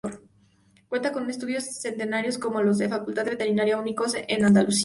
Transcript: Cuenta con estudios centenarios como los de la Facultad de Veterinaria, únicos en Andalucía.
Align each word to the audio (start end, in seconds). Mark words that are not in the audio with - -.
Cuenta 0.89 1.11
con 1.11 1.29
estudios 1.29 1.63
centenarios 1.79 2.39
como 2.39 2.63
los 2.63 2.79
de 2.79 2.89
la 2.89 2.97
Facultad 2.97 3.23
de 3.23 3.29
Veterinaria, 3.33 3.77
únicos 3.77 4.15
en 4.15 4.43
Andalucía. 4.45 4.79